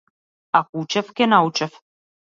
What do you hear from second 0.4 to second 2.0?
Ако учев ќе научев.